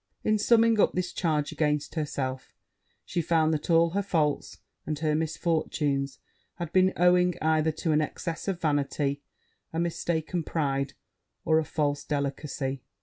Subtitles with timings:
[0.23, 2.55] In summing up this charge against herself,
[3.05, 6.17] she found that all her faults and her misfortunes
[6.55, 9.21] had been owing either to an excess of vanity,
[9.71, 10.93] a mistaken pride,
[11.45, 12.81] or a false delicacy.